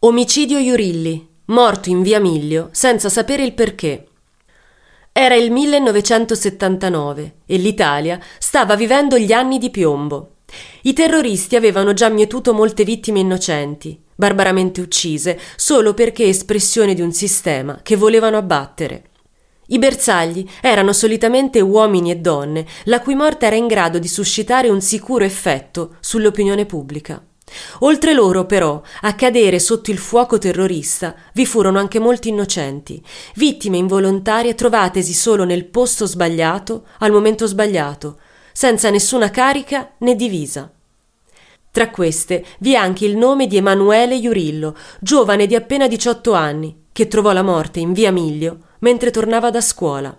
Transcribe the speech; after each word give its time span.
Omicidio 0.00 0.58
Iurilli, 0.58 1.28
morto 1.46 1.88
in 1.88 2.02
via 2.02 2.20
Miglio 2.20 2.68
senza 2.70 3.08
sapere 3.08 3.42
il 3.42 3.52
perché. 3.52 4.06
Era 5.10 5.34
il 5.34 5.50
1979 5.50 7.38
e 7.44 7.56
l'Italia 7.56 8.20
stava 8.38 8.76
vivendo 8.76 9.18
gli 9.18 9.32
anni 9.32 9.58
di 9.58 9.70
piombo. 9.70 10.34
I 10.82 10.92
terroristi 10.92 11.56
avevano 11.56 11.94
già 11.94 12.10
mietuto 12.10 12.54
molte 12.54 12.84
vittime 12.84 13.18
innocenti, 13.18 14.00
barbaramente 14.14 14.80
uccise 14.80 15.36
solo 15.56 15.94
perché 15.94 16.28
espressione 16.28 16.94
di 16.94 17.00
un 17.00 17.10
sistema 17.10 17.80
che 17.82 17.96
volevano 17.96 18.36
abbattere. 18.36 19.02
I 19.66 19.80
bersagli 19.80 20.48
erano 20.60 20.92
solitamente 20.92 21.60
uomini 21.60 22.12
e 22.12 22.18
donne, 22.18 22.64
la 22.84 23.00
cui 23.00 23.16
morte 23.16 23.46
era 23.46 23.56
in 23.56 23.66
grado 23.66 23.98
di 23.98 24.06
suscitare 24.06 24.68
un 24.68 24.80
sicuro 24.80 25.24
effetto 25.24 25.96
sull'opinione 25.98 26.66
pubblica. 26.66 27.20
Oltre 27.80 28.12
loro, 28.12 28.46
però, 28.46 28.80
a 29.02 29.14
cadere 29.14 29.58
sotto 29.58 29.90
il 29.90 29.98
fuoco 29.98 30.38
terrorista 30.38 31.14
vi 31.34 31.46
furono 31.46 31.78
anche 31.78 31.98
molti 31.98 32.28
innocenti, 32.28 33.02
vittime 33.34 33.76
involontarie 33.76 34.54
trovatesi 34.54 35.12
solo 35.12 35.44
nel 35.44 35.66
posto 35.66 36.06
sbagliato, 36.06 36.86
al 36.98 37.12
momento 37.12 37.46
sbagliato, 37.46 38.18
senza 38.52 38.90
nessuna 38.90 39.30
carica 39.30 39.92
né 39.98 40.14
divisa. 40.14 40.72
Tra 41.70 41.90
queste 41.90 42.44
vi 42.60 42.72
è 42.72 42.76
anche 42.76 43.04
il 43.04 43.16
nome 43.16 43.46
di 43.46 43.56
Emanuele 43.56 44.16
Iurillo, 44.16 44.74
giovane 45.00 45.46
di 45.46 45.54
appena 45.54 45.86
18 45.86 46.32
anni, 46.32 46.86
che 46.92 47.06
trovò 47.06 47.32
la 47.32 47.42
morte 47.42 47.78
in 47.78 47.92
via 47.92 48.10
Miglio 48.10 48.66
mentre 48.80 49.10
tornava 49.10 49.50
da 49.50 49.60
scuola. 49.60 50.16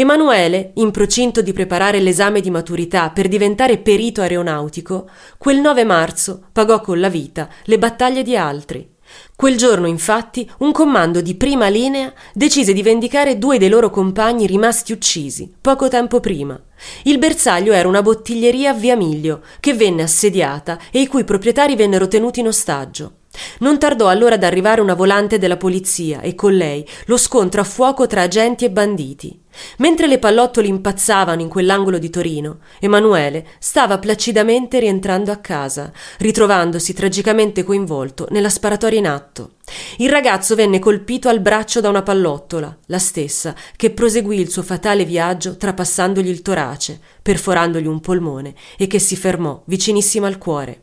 Emanuele, 0.00 0.70
in 0.74 0.92
procinto 0.92 1.42
di 1.42 1.52
preparare 1.52 1.98
l'esame 1.98 2.40
di 2.40 2.52
maturità 2.52 3.10
per 3.10 3.26
diventare 3.26 3.78
perito 3.78 4.20
aeronautico, 4.20 5.10
quel 5.36 5.58
9 5.58 5.82
marzo 5.82 6.40
pagò 6.52 6.80
con 6.80 7.00
la 7.00 7.08
vita 7.08 7.48
le 7.64 7.78
battaglie 7.78 8.22
di 8.22 8.36
altri. 8.36 8.88
Quel 9.34 9.56
giorno, 9.56 9.88
infatti, 9.88 10.48
un 10.58 10.70
comando 10.70 11.20
di 11.20 11.34
prima 11.34 11.66
linea 11.66 12.12
decise 12.32 12.72
di 12.72 12.82
vendicare 12.82 13.38
due 13.38 13.58
dei 13.58 13.68
loro 13.68 13.90
compagni 13.90 14.46
rimasti 14.46 14.92
uccisi 14.92 15.52
poco 15.60 15.88
tempo 15.88 16.20
prima. 16.20 16.56
Il 17.02 17.18
bersaglio 17.18 17.72
era 17.72 17.88
una 17.88 18.00
bottiglieria 18.00 18.70
a 18.70 18.74
via 18.74 18.94
Miglio 18.94 19.42
che 19.58 19.74
venne 19.74 20.02
assediata 20.02 20.78
e 20.92 21.00
i 21.00 21.08
cui 21.08 21.24
proprietari 21.24 21.74
vennero 21.74 22.06
tenuti 22.06 22.38
in 22.38 22.46
ostaggio. 22.46 23.14
Non 23.60 23.78
tardò 23.78 24.08
allora 24.08 24.34
ad 24.34 24.44
arrivare 24.44 24.80
una 24.80 24.94
volante 24.94 25.38
della 25.38 25.56
polizia 25.56 26.20
e 26.20 26.34
con 26.34 26.54
lei 26.54 26.86
lo 27.06 27.16
scontro 27.16 27.60
a 27.60 27.64
fuoco 27.64 28.06
tra 28.06 28.22
agenti 28.22 28.64
e 28.64 28.70
banditi. 28.70 29.40
Mentre 29.78 30.06
le 30.06 30.18
pallottole 30.18 30.68
impazzavano 30.68 31.40
in 31.40 31.48
quell'angolo 31.48 31.98
di 31.98 32.10
Torino, 32.10 32.58
Emanuele 32.80 33.46
stava 33.58 33.98
placidamente 33.98 34.78
rientrando 34.78 35.32
a 35.32 35.36
casa, 35.36 35.92
ritrovandosi 36.18 36.92
tragicamente 36.92 37.64
coinvolto 37.64 38.26
nella 38.30 38.50
sparatoria 38.50 38.98
in 38.98 39.08
atto. 39.08 39.52
Il 39.98 40.10
ragazzo 40.10 40.54
venne 40.54 40.78
colpito 40.78 41.28
al 41.28 41.40
braccio 41.40 41.80
da 41.80 41.88
una 41.88 42.02
pallottola, 42.02 42.78
la 42.86 42.98
stessa 42.98 43.54
che 43.76 43.90
proseguì 43.90 44.38
il 44.38 44.50
suo 44.50 44.62
fatale 44.62 45.04
viaggio 45.04 45.56
trapassandogli 45.56 46.28
il 46.28 46.42
torace, 46.42 47.00
perforandogli 47.20 47.86
un 47.86 48.00
polmone 48.00 48.54
e 48.76 48.86
che 48.86 48.98
si 48.98 49.16
fermò 49.16 49.60
vicinissimo 49.64 50.26
al 50.26 50.38
cuore. 50.38 50.82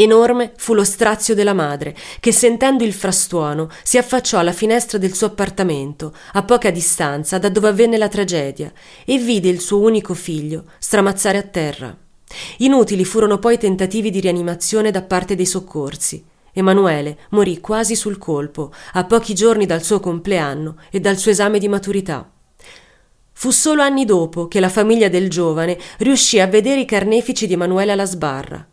Enorme 0.00 0.52
fu 0.54 0.74
lo 0.74 0.84
strazio 0.84 1.34
della 1.34 1.54
madre, 1.54 1.92
che 2.20 2.30
sentendo 2.30 2.84
il 2.84 2.92
frastuono 2.92 3.68
si 3.82 3.98
affacciò 3.98 4.38
alla 4.38 4.52
finestra 4.52 4.96
del 4.96 5.12
suo 5.12 5.26
appartamento, 5.26 6.14
a 6.34 6.44
poca 6.44 6.70
distanza 6.70 7.38
da 7.38 7.48
dove 7.48 7.66
avvenne 7.66 7.98
la 7.98 8.06
tragedia, 8.06 8.72
e 9.04 9.18
vide 9.18 9.48
il 9.48 9.58
suo 9.58 9.80
unico 9.80 10.14
figlio 10.14 10.66
stramazzare 10.78 11.38
a 11.38 11.42
terra. 11.42 11.96
Inutili 12.58 13.04
furono 13.04 13.40
poi 13.40 13.58
tentativi 13.58 14.10
di 14.10 14.20
rianimazione 14.20 14.92
da 14.92 15.02
parte 15.02 15.34
dei 15.34 15.46
soccorsi. 15.46 16.24
Emanuele 16.52 17.18
morì 17.30 17.58
quasi 17.58 17.96
sul 17.96 18.18
colpo, 18.18 18.72
a 18.92 19.02
pochi 19.02 19.34
giorni 19.34 19.66
dal 19.66 19.82
suo 19.82 19.98
compleanno 19.98 20.76
e 20.92 21.00
dal 21.00 21.16
suo 21.16 21.32
esame 21.32 21.58
di 21.58 21.66
maturità. 21.66 22.30
Fu 23.32 23.50
solo 23.50 23.82
anni 23.82 24.04
dopo 24.04 24.46
che 24.46 24.60
la 24.60 24.68
famiglia 24.68 25.08
del 25.08 25.28
giovane 25.28 25.76
riuscì 25.98 26.38
a 26.38 26.46
vedere 26.46 26.82
i 26.82 26.84
carnefici 26.84 27.48
di 27.48 27.54
Emanuele 27.54 27.90
alla 27.90 28.06
sbarra. 28.06 28.64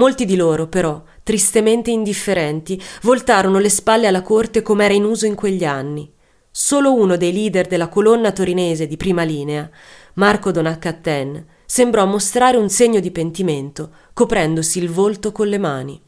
Molti 0.00 0.24
di 0.24 0.34
loro, 0.34 0.66
però, 0.66 1.02
tristemente 1.22 1.90
indifferenti, 1.90 2.82
voltarono 3.02 3.58
le 3.58 3.68
spalle 3.68 4.06
alla 4.06 4.22
corte 4.22 4.62
come 4.62 4.86
era 4.86 4.94
in 4.94 5.04
uso 5.04 5.26
in 5.26 5.34
quegli 5.34 5.62
anni. 5.62 6.10
Solo 6.50 6.94
uno 6.94 7.18
dei 7.18 7.34
leader 7.34 7.66
della 7.66 7.90
colonna 7.90 8.32
torinese 8.32 8.86
di 8.86 8.96
prima 8.96 9.24
linea, 9.24 9.68
Marco 10.14 10.52
Donaccatten, 10.52 11.46
sembrò 11.66 12.06
mostrare 12.06 12.56
un 12.56 12.70
segno 12.70 12.98
di 12.98 13.10
pentimento, 13.10 13.90
coprendosi 14.14 14.78
il 14.78 14.88
volto 14.88 15.32
con 15.32 15.48
le 15.48 15.58
mani. 15.58 16.02